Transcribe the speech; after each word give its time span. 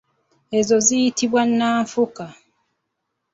Ezo 0.59 0.77
ziyitibwa 0.85 1.41
nanfuka. 1.57 2.25